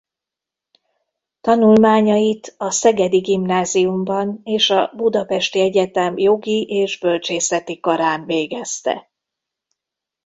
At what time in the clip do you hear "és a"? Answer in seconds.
4.43-4.91